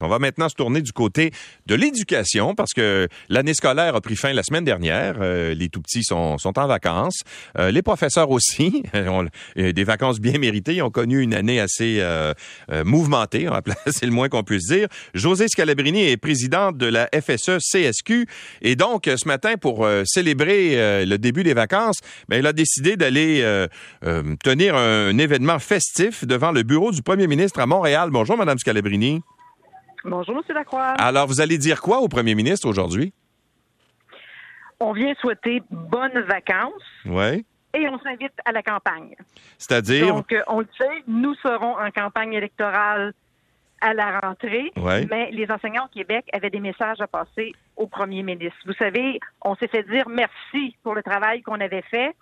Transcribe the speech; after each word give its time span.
On 0.00 0.06
va 0.06 0.20
maintenant 0.20 0.48
se 0.48 0.54
tourner 0.54 0.80
du 0.80 0.92
côté 0.92 1.32
de 1.66 1.74
l'éducation 1.74 2.54
parce 2.54 2.72
que 2.72 3.08
l'année 3.28 3.52
scolaire 3.52 3.96
a 3.96 4.00
pris 4.00 4.14
fin 4.14 4.32
la 4.32 4.44
semaine 4.44 4.62
dernière. 4.62 5.16
Euh, 5.20 5.54
les 5.54 5.68
tout 5.68 5.80
petits 5.80 6.04
sont, 6.04 6.36
en 6.44 6.66
vacances. 6.68 7.22
Euh, 7.58 7.72
les 7.72 7.82
professeurs 7.82 8.30
aussi 8.30 8.84
ont 8.94 9.26
euh, 9.58 9.72
des 9.72 9.82
vacances 9.82 10.20
bien 10.20 10.38
méritées. 10.38 10.74
Ils 10.74 10.82
ont 10.82 10.90
connu 10.90 11.20
une 11.20 11.34
année 11.34 11.58
assez 11.58 12.00
mouvementée, 12.84 13.48
c'est 13.88 14.06
le 14.06 14.12
moins 14.12 14.28
qu'on 14.28 14.44
puisse 14.44 14.68
dire. 14.68 14.86
José 15.14 15.48
Scalabrini 15.48 16.04
est 16.04 16.16
président 16.16 16.70
de 16.70 16.86
la 16.86 17.08
FSE 17.12 17.58
CSQ 17.58 18.26
et 18.62 18.76
donc 18.76 19.06
ce 19.06 19.26
matin 19.26 19.54
pour 19.56 19.88
célébrer 20.04 21.04
le 21.04 21.16
début 21.16 21.42
des 21.42 21.54
vacances, 21.54 21.98
ben, 22.28 22.38
il 22.38 22.46
a 22.46 22.52
décidé 22.52 22.96
d'aller 22.96 23.66
tenir 24.44 24.76
un 24.76 25.16
événement 25.18 25.58
festif 25.58 26.24
devant 26.24 26.52
le 26.52 26.62
bureau 26.62 26.92
du 26.92 27.02
premier 27.02 27.26
ministre 27.26 27.58
à 27.58 27.66
Montréal. 27.66 28.10
Bonjour 28.12 28.36
Madame 28.36 28.58
Scalabrini. 28.58 29.22
Bonjour, 30.08 30.36
M. 30.36 30.54
Lacroix. 30.54 30.94
Alors, 30.98 31.26
vous 31.26 31.40
allez 31.40 31.58
dire 31.58 31.80
quoi 31.80 31.98
au 31.98 32.08
premier 32.08 32.34
ministre 32.34 32.68
aujourd'hui? 32.68 33.12
On 34.80 34.92
vient 34.92 35.14
souhaiter 35.20 35.62
bonnes 35.70 36.20
vacances. 36.20 36.82
Oui. 37.04 37.44
Et 37.74 37.88
on 37.88 37.98
s'invite 37.98 38.32
à 38.44 38.52
la 38.52 38.62
campagne. 38.62 39.14
C'est-à-dire? 39.58 40.14
Donc, 40.14 40.32
euh, 40.32 40.42
on 40.46 40.60
le 40.60 40.68
sait, 40.78 41.02
nous 41.06 41.34
serons 41.36 41.76
en 41.78 41.90
campagne 41.90 42.32
électorale 42.32 43.12
à 43.80 43.94
la 43.94 44.18
rentrée, 44.20 44.72
mais 44.76 45.30
les 45.30 45.48
enseignants 45.50 45.84
au 45.84 45.88
Québec 45.88 46.24
avaient 46.32 46.50
des 46.50 46.58
messages 46.58 47.00
à 47.00 47.06
passer 47.06 47.52
au 47.76 47.86
premier 47.86 48.22
ministre. 48.22 48.58
Vous 48.66 48.72
savez, 48.72 49.20
on 49.42 49.54
s'est 49.54 49.68
fait 49.68 49.84
dire 49.84 50.08
merci 50.08 50.74
pour 50.82 50.94
le 50.94 51.02
travail 51.02 51.42
qu'on 51.42 51.60
avait 51.60 51.84
fait, 51.90 52.12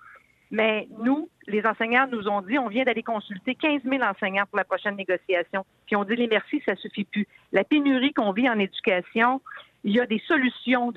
mais 0.50 0.88
nous, 0.98 1.28
les 1.46 1.64
enseignants 1.66 2.06
nous 2.10 2.28
ont 2.28 2.42
dit, 2.42 2.58
on 2.58 2.68
vient 2.68 2.84
d'aller 2.84 3.02
consulter 3.02 3.54
15 3.54 3.82
000 3.82 4.02
enseignants 4.02 4.44
pour 4.46 4.58
la 4.58 4.64
prochaine 4.64 4.96
négociation. 4.96 5.64
Puis 5.86 5.96
on 5.96 6.04
dit, 6.04 6.16
les 6.16 6.28
merci, 6.28 6.62
ça 6.64 6.76
suffit 6.76 7.04
plus. 7.04 7.26
La 7.52 7.64
pénurie 7.64 8.12
qu'on 8.12 8.32
vit 8.32 8.48
en 8.48 8.58
éducation, 8.58 9.40
il 9.84 9.94
y 9.94 10.00
a 10.00 10.06
des 10.06 10.22
solutions 10.26 10.92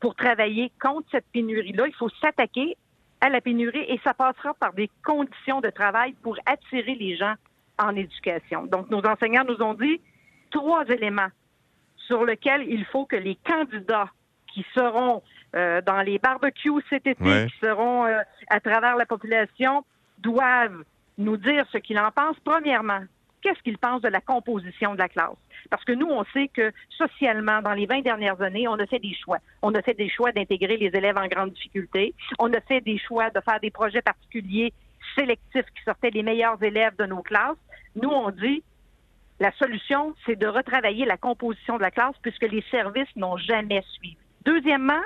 pour 0.00 0.14
travailler 0.14 0.72
contre 0.80 1.08
cette 1.10 1.26
pénurie-là. 1.32 1.86
Il 1.86 1.94
faut 1.94 2.08
s'attaquer 2.20 2.76
à 3.20 3.28
la 3.28 3.40
pénurie 3.40 3.84
et 3.88 4.00
ça 4.02 4.14
passera 4.14 4.54
par 4.54 4.72
des 4.72 4.90
conditions 5.04 5.60
de 5.60 5.70
travail 5.70 6.14
pour 6.22 6.36
attirer 6.46 6.94
les 6.94 7.16
gens 7.16 7.34
en 7.78 7.94
éducation. 7.94 8.66
Donc, 8.66 8.90
nos 8.90 9.00
enseignants 9.00 9.44
nous 9.44 9.62
ont 9.62 9.74
dit 9.74 10.00
trois 10.50 10.84
éléments 10.86 11.30
sur 11.96 12.24
lesquels 12.24 12.64
il 12.68 12.84
faut 12.86 13.06
que 13.06 13.16
les 13.16 13.36
candidats 13.46 14.08
qui 14.52 14.66
seront 14.74 15.22
euh, 15.54 15.80
dans 15.82 16.00
les 16.02 16.18
barbecues 16.18 16.82
cet 16.88 17.06
été, 17.06 17.22
qui 17.22 17.54
seront 17.60 18.06
euh, 18.06 18.20
à 18.48 18.60
travers 18.60 18.96
la 18.96 19.06
population, 19.06 19.84
doivent 20.18 20.82
nous 21.18 21.36
dire 21.36 21.64
ce 21.72 21.78
qu'ils 21.78 21.98
en 21.98 22.10
pensent. 22.10 22.38
Premièrement, 22.44 23.00
qu'est-ce 23.42 23.60
qu'ils 23.62 23.78
pensent 23.78 24.02
de 24.02 24.08
la 24.08 24.20
composition 24.20 24.94
de 24.94 24.98
la 24.98 25.08
classe? 25.08 25.36
Parce 25.70 25.84
que 25.84 25.92
nous, 25.92 26.06
on 26.06 26.24
sait 26.32 26.48
que 26.48 26.72
socialement, 26.96 27.60
dans 27.60 27.74
les 27.74 27.86
20 27.86 28.00
dernières 28.00 28.40
années, 28.40 28.66
on 28.68 28.74
a 28.74 28.86
fait 28.86 28.98
des 28.98 29.14
choix. 29.14 29.38
On 29.60 29.74
a 29.74 29.82
fait 29.82 29.94
des 29.94 30.08
choix 30.08 30.32
d'intégrer 30.32 30.76
les 30.76 30.86
élèves 30.86 31.18
en 31.18 31.26
grande 31.26 31.52
difficulté. 31.52 32.14
On 32.38 32.52
a 32.52 32.60
fait 32.60 32.80
des 32.80 32.98
choix 32.98 33.30
de 33.30 33.40
faire 33.40 33.60
des 33.60 33.70
projets 33.70 34.02
particuliers 34.02 34.72
sélectifs 35.16 35.66
qui 35.76 35.82
sortaient 35.84 36.10
les 36.10 36.22
meilleurs 36.22 36.62
élèves 36.62 36.96
de 36.96 37.06
nos 37.06 37.22
classes. 37.22 37.56
Nous, 38.00 38.08
on 38.08 38.30
dit, 38.30 38.62
la 39.40 39.52
solution, 39.52 40.14
c'est 40.24 40.36
de 40.36 40.46
retravailler 40.46 41.04
la 41.04 41.16
composition 41.16 41.76
de 41.76 41.82
la 41.82 41.90
classe 41.90 42.14
puisque 42.22 42.50
les 42.50 42.64
services 42.70 43.14
n'ont 43.16 43.36
jamais 43.36 43.82
suivi. 43.94 44.16
Deuxièmement, 44.44 45.02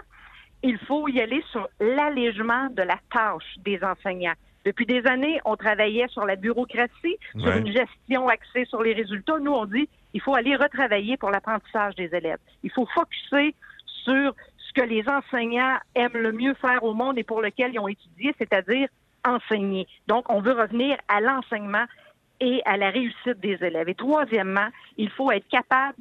il 0.67 0.79
faut 0.79 1.07
y 1.09 1.21
aller 1.21 1.43
sur 1.53 1.69
l'allègement 1.81 2.69
de 2.71 2.83
la 2.83 2.99
tâche 3.13 3.55
des 3.59 3.83
enseignants. 3.85 4.35
Depuis 4.65 4.85
des 4.85 5.07
années, 5.07 5.41
on 5.45 5.55
travaillait 5.55 6.09
sur 6.09 6.25
la 6.25 6.35
bureaucratie, 6.35 7.17
sur 7.39 7.57
une 7.57 7.73
gestion 7.73 8.27
axée 8.29 8.65
sur 8.65 8.83
les 8.83 8.95
résultats. 8.95 9.39
Nous, 9.39 9.53
on 9.53 9.65
dit 9.65 9.89
il 10.13 10.21
faut 10.21 10.35
aller 10.35 10.57
retravailler 10.57 11.17
pour 11.17 11.31
l'apprentissage 11.31 11.95
des 11.95 12.13
élèves. 12.13 12.39
Il 12.65 12.73
faut 12.73 12.87
focuser 12.87 13.55
sur 14.05 14.35
ce 14.59 14.73
que 14.75 14.83
les 14.83 15.05
enseignants 15.09 15.77
aiment 15.95 16.17
le 16.17 16.33
mieux 16.33 16.55
faire 16.55 16.83
au 16.83 16.95
monde 16.95 17.17
et 17.17 17.23
pour 17.23 17.43
lequel 17.43 17.75
ils 17.75 17.79
ont 17.79 17.87
étudié, 17.87 18.35
c'est-à-dire 18.39 18.89
enseigner. 19.25 19.87
Donc, 20.09 20.29
on 20.29 20.41
veut 20.41 20.53
revenir 20.53 20.97
à 21.07 21.21
l'enseignement 21.21 21.85
et 22.41 22.61
à 22.65 22.77
la 22.77 22.91
réussite 22.91 23.39
des 23.39 23.59
élèves. 23.63 23.89
Et 23.89 23.95
troisièmement, 23.95 24.69
il 24.97 25.11
faut 25.11 25.31
être 25.31 25.47
capable 25.49 25.95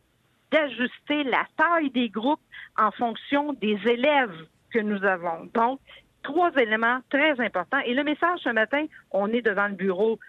d'ajuster 0.51 1.23
la 1.23 1.45
taille 1.55 1.91
des 1.91 2.09
groupes 2.09 2.41
en 2.77 2.89
fonction 2.91 3.53
des 3.53 3.77
élèves 3.85 4.47
que 4.75 4.81
nous 4.81 5.03
avons. 5.05 5.49
Donc, 5.53 5.79
trois 6.23 6.51
éléments 6.57 6.99
très 7.09 7.39
importants. 7.39 7.79
Et 7.85 7.93
le 7.93 8.03
message 8.03 8.39
ce 8.43 8.49
matin, 8.49 8.85
on 9.11 9.31
est 9.31 9.41
devant 9.41 9.67
le 9.67 9.75
bureau 9.75 10.19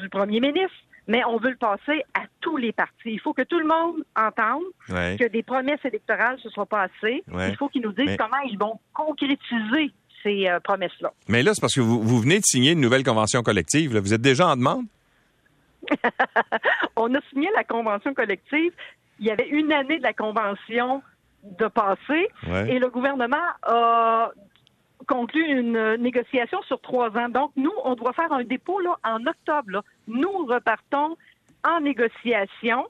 du 0.00 0.08
premier 0.08 0.40
ministre, 0.40 0.76
mais 1.06 1.24
on 1.24 1.38
veut 1.38 1.50
le 1.50 1.56
passer 1.56 2.02
à 2.14 2.22
tous 2.40 2.56
les 2.56 2.72
partis. 2.72 3.12
Il 3.12 3.20
faut 3.20 3.32
que 3.32 3.42
tout 3.42 3.58
le 3.58 3.66
monde 3.66 4.04
entende 4.16 4.62
que 4.88 5.28
des 5.28 5.42
promesses 5.42 5.84
électorales, 5.84 6.38
ce 6.42 6.48
ne 6.48 6.52
soit 6.52 6.66
pas 6.66 6.82
assez. 6.82 7.22
Il 7.28 7.56
faut 7.56 7.68
qu'ils 7.68 7.82
nous 7.82 7.92
disent 7.92 8.16
comment 8.18 8.40
ils 8.44 8.58
vont 8.58 8.78
concrétiser 8.92 9.92
ces 10.22 10.48
euh, 10.48 10.58
promesses-là. 10.58 11.12
Mais 11.28 11.44
là, 11.44 11.54
c'est 11.54 11.60
parce 11.60 11.74
que 11.74 11.80
vous, 11.80 12.02
vous, 12.02 12.18
venez 12.18 12.40
de 12.40 12.44
signer 12.44 12.72
une 12.72 12.80
nouvelle 12.80 13.04
convention 13.04 13.42
collective. 13.42 13.96
Vous 13.96 14.12
êtes 14.12 14.20
déjà 14.20 14.48
en 14.48 14.56
demande? 14.56 14.86
on 16.96 17.14
a 17.14 17.20
signé 17.30 17.48
la 17.54 17.62
convention 17.62 18.12
collective 18.12 18.72
il 19.18 19.26
y 19.26 19.30
avait 19.30 19.48
une 19.48 19.72
année 19.72 19.98
de 19.98 20.02
la 20.02 20.12
convention 20.12 21.02
de 21.58 21.66
passé 21.66 22.28
et 22.68 22.78
le 22.78 22.88
gouvernement 22.88 23.36
a 23.62 24.30
conclu 25.06 25.42
une 25.42 25.96
négociation 25.96 26.60
sur 26.62 26.80
trois 26.80 27.16
ans. 27.16 27.28
Donc, 27.28 27.52
nous, 27.56 27.72
on 27.84 27.94
doit 27.94 28.12
faire 28.12 28.32
un 28.32 28.44
dépôt 28.44 28.78
là, 28.80 28.96
en 29.04 29.26
octobre. 29.26 29.82
Nous 30.06 30.46
repartons 30.46 31.16
en 31.64 31.80
négociation 31.80 32.86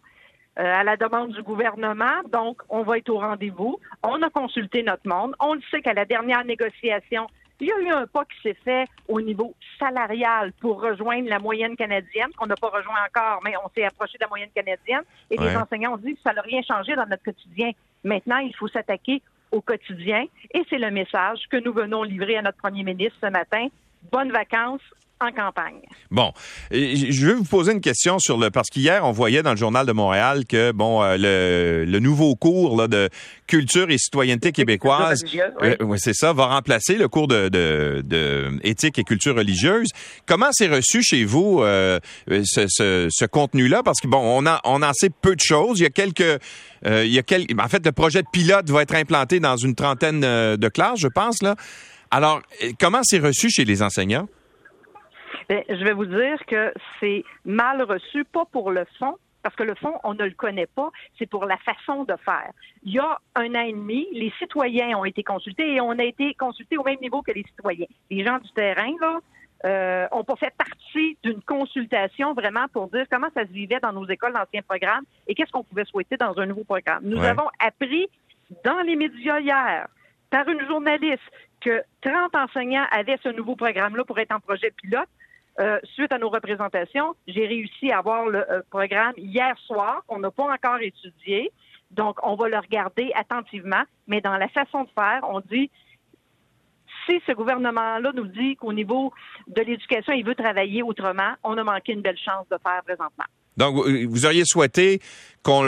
euh, 0.59 0.75
à 0.75 0.85
la 0.85 0.97
demande 0.97 1.33
du 1.33 1.43
gouvernement. 1.43 2.23
Donc, 2.33 2.63
on 2.69 2.83
va 2.83 2.99
être 2.99 3.09
au 3.11 3.19
rendez-vous. 3.19 3.79
On 4.03 4.21
a 4.23 4.31
consulté 4.31 4.83
notre 4.83 5.09
monde. 5.09 5.35
On 5.39 5.55
le 5.55 5.61
sait 5.71 5.81
qu'à 5.81 5.95
la 5.95 6.05
dernière 6.05 6.45
négociation, 6.45 7.29
il 7.61 7.69
y 7.69 7.73
a 7.73 7.79
eu 7.81 7.89
un 7.91 8.07
pas 8.07 8.25
qui 8.25 8.41
s'est 8.43 8.59
fait 8.65 8.85
au 9.09 9.21
niveau 9.21 9.55
salarial 9.79 10.53
pour 10.61 10.81
rejoindre 10.81 11.29
la 11.29 11.39
moyenne 11.39 11.77
canadienne, 11.77 12.31
qu'on 12.37 12.47
n'a 12.47 12.57
pas 12.57 12.69
rejoint 12.69 12.95
encore, 13.07 13.41
mais 13.45 13.55
on 13.65 13.69
s'est 13.75 13.85
approché 13.85 14.17
de 14.19 14.25
la 14.25 14.29
moyenne 14.29 14.51
canadienne. 14.55 15.03
Et 15.31 15.37
les 15.37 15.57
enseignants 15.57 15.95
ont 15.95 15.97
dit 15.97 16.15
que 16.15 16.21
ça 16.23 16.33
n'a 16.33 16.43
rien 16.43 16.63
changé 16.63 16.95
dans 16.95 17.07
notre 17.07 17.23
quotidien. 17.23 17.71
Maintenant, 18.05 18.39
il 18.39 18.55
faut 18.55 18.69
s'attaquer 18.69 19.23
au 19.51 19.61
quotidien. 19.61 20.25
Et 20.55 20.63
c'est 20.69 20.79
le 20.79 20.91
message 20.91 21.41
que 21.51 21.57
nous 21.57 21.73
venons 21.73 22.03
livrer 22.03 22.37
à 22.37 22.43
notre 22.43 22.59
premier 22.59 22.85
ministre 22.85 23.19
ce 23.21 23.31
matin. 23.31 23.69
Bonnes 24.13 24.33
vacances, 24.33 24.83
en 25.21 25.33
campagne. 25.33 25.81
Bon, 26.11 26.33
je 26.71 27.27
veux 27.27 27.35
vous 27.35 27.45
poser 27.45 27.73
une 27.73 27.81
question 27.81 28.19
sur 28.19 28.39
le 28.39 28.51
parce 28.51 28.69
qu'hier 28.69 29.05
on 29.05 29.11
voyait 29.11 29.43
dans 29.43 29.51
le 29.51 29.57
journal 29.57 29.85
de 29.85 29.93
Montréal 29.93 30.45
que 30.47 30.71
bon 30.71 31.03
euh, 31.03 31.17
le, 31.19 31.85
le, 31.91 31.99
nouveau 31.99 32.37
cours 32.37 32.77
là, 32.77 32.87
de 32.87 33.09
culture 33.47 33.91
et 33.91 33.99
citoyenneté 33.99 34.53
québécoise, 34.53 35.25
oui. 35.25 35.41
Euh, 35.63 35.97
c'est 35.97 36.15
ça, 36.15 36.33
va 36.33 36.47
remplacer 36.47 36.95
le 36.95 37.09
cours 37.09 37.27
de, 37.27 37.49
de, 37.49 38.03
de, 38.05 38.59
éthique 38.63 38.99
et 38.99 39.05
culture 39.05 39.35
religieuse. 39.35 39.89
Comment 40.27 40.49
c'est 40.53 40.69
reçu 40.69 41.03
chez 41.03 41.25
vous 41.25 41.63
euh, 41.63 41.99
ce, 42.29 42.67
ce, 42.69 43.09
ce 43.11 43.25
contenu-là? 43.25 43.83
Parce 43.83 44.01
que 44.01 44.07
bon, 44.07 44.21
on 44.21 44.47
a 44.47 44.61
on 44.65 44.83
en 44.83 44.93
sait 44.93 45.11
peu 45.11 45.35
de 45.35 45.43
choses. 45.43 45.81
Il 45.81 45.83
y 45.83 45.87
a 45.87 45.91
quelques 45.91 46.41
il 46.85 47.13
y 47.13 47.19
a 47.19 47.23
quelques, 47.23 47.59
en 47.61 47.69
fait 47.69 47.85
le 47.85 47.91
projet 47.91 48.23
de 48.23 48.29
pilote 48.33 48.71
va 48.71 48.83
être 48.83 48.95
implanté 48.95 49.41
dans 49.41 49.57
une 49.57 49.75
trentaine 49.75 50.21
de 50.21 50.69
classes, 50.69 51.01
je 51.01 51.09
pense 51.09 51.43
là. 51.43 51.57
Alors, 52.11 52.41
comment 52.81 53.01
c'est 53.03 53.19
reçu 53.19 53.51
chez 53.51 53.65
les 53.65 53.83
enseignants? 53.83 54.29
Bien, 55.49 55.63
je 55.69 55.83
vais 55.85 55.93
vous 55.93 56.07
dire 56.07 56.45
que 56.47 56.73
c'est 57.01 57.25
mal 57.45 57.83
reçu, 57.83 58.25
pas 58.25 58.45
pour 58.47 58.71
le 58.71 58.85
fond, 58.99 59.17
parce 59.43 59.55
que 59.57 59.63
le 59.63 59.75
fond, 59.75 59.95
on 60.05 60.15
ne 60.15 60.25
le 60.25 60.33
connaît 60.33 60.67
pas, 60.67 60.91
c'est 61.19 61.27
pour 61.27 61.47
la 61.47 61.57
façon 61.59 62.05
de 62.05 62.15
faire. 62.25 62.51
Il 62.83 62.93
y 62.93 62.99
a 62.99 63.19
un 63.35 63.55
an 63.55 63.63
et 63.63 63.73
demi, 63.73 64.07
les 64.13 64.33
citoyens 64.39 64.99
ont 64.99 65.05
été 65.05 65.23
consultés 65.23 65.75
et 65.75 65.81
on 65.81 65.93
a 65.93 66.05
été 66.05 66.35
consultés 66.35 66.77
au 66.77 66.85
même 66.85 67.01
niveau 67.01 67.23
que 67.23 67.33
les 67.33 67.45
citoyens. 67.45 67.87
Les 68.11 68.25
gens 68.25 68.39
du 68.39 68.51
terrain, 68.53 68.93
là, 69.01 69.21
euh, 69.65 70.07
ont 70.13 70.23
pas 70.23 70.37
fait 70.37 70.55
partie 70.57 71.17
d'une 71.25 71.43
consultation 71.43 72.33
vraiment 72.33 72.67
pour 72.73 72.89
dire 72.89 73.07
comment 73.11 73.27
ça 73.35 73.45
se 73.45 73.51
vivait 73.51 73.81
dans 73.81 73.93
nos 73.93 74.07
écoles 74.07 74.33
d'anciens 74.33 74.63
programmes 74.63 75.05
et 75.27 75.35
qu'est-ce 75.35 75.51
qu'on 75.51 75.65
pouvait 75.65 75.85
souhaiter 75.85 76.17
dans 76.17 76.39
un 76.39 76.47
nouveau 76.47 76.65
programme. 76.65 77.03
Nous 77.03 77.23
avons 77.25 77.49
appris 77.59 78.09
dans 78.65 78.81
les 78.83 78.95
médias 78.95 79.41
hier 79.41 79.89
par 80.31 80.49
une 80.49 80.65
journaliste 80.67 81.23
que 81.61 81.83
30 82.03 82.37
enseignants 82.37 82.87
avaient 82.93 83.19
ce 83.23 83.31
nouveau 83.31 83.57
programme-là 83.57 84.05
pour 84.05 84.19
être 84.19 84.33
en 84.33 84.41
projet 84.41 84.73
pilote. 84.81 85.09
Euh, 85.61 85.81
suite 85.95 86.13
à 86.13 86.19
nos 86.19 86.29
représentations, 86.29 87.17
j'ai 87.27 87.47
réussi 87.47 87.91
à 87.91 87.99
avoir 87.99 88.27
le 88.27 88.49
euh, 88.51 88.63
programme 88.71 89.15
hier 89.17 89.59
soir, 89.59 90.03
qu'on 90.07 90.21
n'a 90.21 90.31
pas 90.31 90.45
encore 90.45 90.81
étudié. 90.81 91.51
Donc, 91.91 92.19
on 92.23 92.37
va 92.37 92.49
le 92.49 92.59
regarder 92.59 93.11
attentivement, 93.15 93.83
mais 94.07 94.21
dans 94.21 94.37
la 94.37 94.49
façon 94.49 94.85
de 94.85 94.89
faire, 94.97 95.21
on 95.29 95.41
dit 95.41 95.71
si 97.09 97.21
ce 97.27 97.33
gouvernement-là 97.33 98.13
nous 98.15 98.27
dit 98.27 98.55
qu'au 98.57 98.73
niveau 98.73 99.13
de 99.49 99.63
l'éducation, 99.63 100.13
il 100.13 100.25
veut 100.25 100.35
travailler 100.35 100.83
autrement, 100.83 101.33
on 101.43 101.57
a 101.57 101.65
manqué 101.65 101.93
une 101.93 102.03
belle 102.03 102.19
chance 102.19 102.47
de 102.51 102.59
faire 102.63 102.83
présentement. 102.85 103.25
Donc, 103.59 103.87
vous 103.87 104.25
auriez 104.25 104.45
souhaité 104.47 105.01
qu'on 105.43 105.67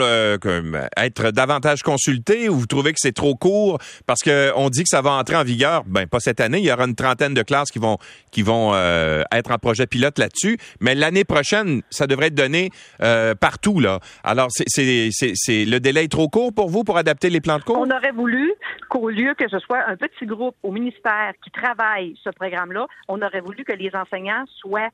être 0.97 1.31
davantage 1.31 1.81
consulté 1.81 2.49
ou 2.49 2.55
vous 2.55 2.65
trouvez 2.67 2.91
que 2.91 2.99
c'est 2.99 3.13
trop 3.13 3.35
court? 3.35 3.79
Parce 4.05 4.21
qu'on 4.21 4.69
dit 4.69 4.83
que 4.83 4.89
ça 4.89 5.01
va 5.01 5.11
entrer 5.11 5.35
en 5.35 5.43
vigueur, 5.43 5.83
ben 5.85 6.07
pas 6.07 6.19
cette 6.19 6.39
année, 6.39 6.59
il 6.59 6.65
y 6.65 6.71
aura 6.71 6.85
une 6.85 6.95
trentaine 6.95 7.33
de 7.33 7.41
classes 7.41 7.71
qui 7.71 7.79
vont 7.79 7.97
qui 8.31 8.43
vont 8.43 8.73
euh, 8.73 9.23
être 9.31 9.51
en 9.51 9.57
projet 9.57 9.87
pilote 9.87 10.19
là-dessus, 10.19 10.57
mais 10.79 10.95
l'année 10.95 11.23
prochaine, 11.23 11.81
ça 11.89 12.07
devrait 12.07 12.27
être 12.27 12.35
donné 12.35 12.69
euh, 13.01 13.33
partout 13.35 13.79
là. 13.79 13.99
Alors 14.23 14.47
c'est 14.51 15.09
c'est 15.13 15.65
le 15.65 15.79
délai 15.79 16.03
est 16.03 16.11
trop 16.11 16.29
court 16.29 16.53
pour 16.53 16.69
vous 16.69 16.83
pour 16.83 16.97
adapter 16.97 17.29
les 17.29 17.41
plans 17.41 17.57
de 17.57 17.63
cours? 17.63 17.77
On 17.79 17.89
aurait 17.89 18.11
voulu 18.11 18.51
qu'au 18.89 19.09
lieu 19.09 19.33
que 19.37 19.49
ce 19.49 19.59
soit 19.59 19.83
un 19.87 19.95
petit 19.95 20.25
groupe 20.25 20.55
au 20.63 20.71
ministère 20.71 21.33
qui 21.43 21.51
travaille 21.51 22.15
ce 22.23 22.29
programme-là, 22.29 22.87
on 23.07 23.21
aurait 23.21 23.41
voulu 23.41 23.63
que 23.63 23.73
les 23.73 23.91
enseignants 23.95 24.45
soient 24.59 24.89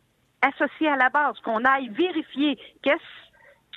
associés 0.47 0.89
à 0.89 0.95
la 0.95 1.09
base, 1.09 1.39
qu'on 1.43 1.63
aille 1.63 1.89
vérifier 1.89 2.57
qu'est-ce 2.81 3.27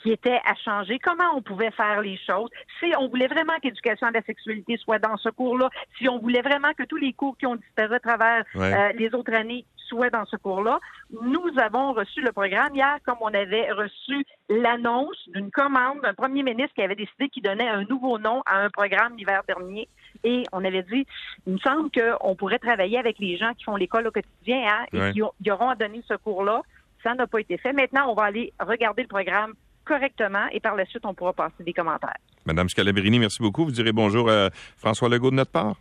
qui 0.03 0.11
était 0.13 0.41
à 0.47 0.55
changer, 0.55 0.99
comment 0.99 1.37
on 1.37 1.43
pouvait 1.43 1.71
faire 1.73 2.01
les 2.01 2.19
choses, 2.27 2.49
si 2.79 2.93
on 2.99 3.09
voulait 3.09 3.27
vraiment 3.27 3.53
qu'éducation 3.63 4.07
à 4.07 4.11
la 4.11 4.23
sexualité 4.23 4.79
soit 4.79 4.99
dans 4.99 5.17
ce 5.19 5.29
cours-là, 5.29 5.69
si 5.99 6.09
on 6.09 6.19
voulait 6.19 6.41
vraiment 6.41 6.73
que 6.73 6.85
tous 6.85 6.97
les 6.97 7.13
cours 7.13 7.37
qui 7.37 7.47
ont 7.47 7.57
disparu 7.57 7.95
à 7.95 8.01
travers 8.01 8.45
euh, 8.57 8.93
les 8.95 9.15
autres 9.15 9.35
années 9.35 9.67
soient 9.91 10.11
dans 10.11 10.25
ce 10.25 10.37
cours-là. 10.37 10.79
Nous 11.11 11.51
avons 11.59 11.93
reçu 11.93 12.23
le 12.23 12.33
programme 12.33 12.75
hier 12.75 12.97
comme 13.05 13.19
on 13.21 13.35
avait 13.35 13.71
reçu 13.73 14.25
l'annonce 14.49 15.19
d'une 15.29 15.51
commande 15.51 16.01
d'un 16.03 16.15
premier 16.15 16.43
ministre 16.43 16.75
qui 16.75 16.83
avait 16.83 16.95
décidé 16.95 17.29
qu'il 17.29 17.43
donnait 17.43 17.69
un 17.69 17.85
nouveau 17.85 18.19
nom 18.19 18.43
à 18.47 18.61
un 18.61 18.71
programme 18.71 19.17
l'hiver 19.17 19.43
dernier. 19.47 19.89
Et 20.25 20.45
on 20.53 20.65
avait 20.65 20.83
dit, 20.85 21.07
il 21.47 21.55
me 21.55 21.59
semble 21.59 21.91
qu'on 21.91 22.35
pourrait 22.37 22.59
travailler 22.59 22.99
avec 22.99 23.19
les 23.19 23.37
gens 23.37 23.53
qui 23.55 23.65
font 23.65 23.77
l'école 23.77 24.07
au 24.07 24.11
quotidien 24.11 24.63
hein, 24.67 24.87
et 24.93 25.13
qui 25.13 25.51
auront 25.51 25.69
à 25.69 25.75
donner 25.75 26.03
ce 26.07 26.15
cours-là. 26.15 26.63
Ça 27.03 27.15
n'a 27.15 27.27
pas 27.27 27.41
été 27.41 27.57
fait. 27.59 27.73
Maintenant, 27.73 28.11
on 28.11 28.15
va 28.15 28.25
aller 28.25 28.53
regarder 28.61 29.03
le 29.03 29.09
programme 29.09 29.55
correctement 29.85 30.47
et 30.53 30.61
par 30.61 30.77
la 30.77 30.85
suite, 30.87 31.05
on 31.05 31.15
pourra 31.15 31.33
passer 31.33 31.65
des 31.65 31.73
commentaires. 31.73 32.19
Madame 32.45 32.69
Scalabrini, 32.69 33.19
merci 33.19 33.43
beaucoup. 33.43 33.65
Vous 33.65 33.73
direz 33.73 33.93
bonjour 33.93 34.31
à 34.31 34.51
François 34.77 35.09
Legault 35.09 35.31
de 35.31 35.37
notre 35.37 35.51
part. 35.51 35.77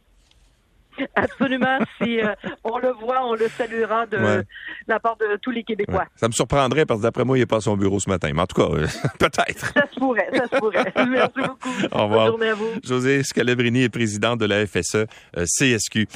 Absolument. 1.15 1.79
si 2.01 2.21
euh, 2.21 2.33
on 2.63 2.77
le 2.77 2.91
voit, 2.91 3.25
on 3.25 3.33
le 3.33 3.47
saluera 3.49 4.05
de 4.05 4.43
la 4.87 4.99
part 4.99 5.17
de 5.17 5.37
tous 5.41 5.51
les 5.51 5.63
Québécois. 5.63 6.05
Ça 6.15 6.27
me 6.27 6.33
surprendrait 6.33 6.85
parce 6.85 6.99
que 6.99 7.03
d'après 7.03 7.23
moi, 7.25 7.37
il 7.37 7.41
n'est 7.41 7.45
pas 7.45 7.57
à 7.57 7.61
son 7.61 7.77
bureau 7.77 7.99
ce 7.99 8.09
matin. 8.09 8.29
Mais 8.33 8.41
en 8.41 8.47
tout 8.47 8.61
cas, 8.61 8.73
euh, 8.73 8.87
peut-être. 9.19 9.73
Ça 9.73 9.87
se 9.91 9.99
pourrait, 9.99 10.29
ça 10.33 10.45
se 10.47 10.57
pourrait. 10.57 10.93
Merci 11.09 11.39
beaucoup. 11.39 11.69
Au 11.91 12.03
revoir. 12.03 12.09
Bonne 12.09 12.27
journée 12.27 12.49
à 12.49 12.55
vous. 12.55 12.69
José 12.83 13.23
Scalabrini 13.23 13.83
est 13.83 13.89
président 13.89 14.35
de 14.35 14.45
la 14.45 14.65
FSE 14.65 14.95
euh, 14.95 15.45
CSQ. 15.45 16.07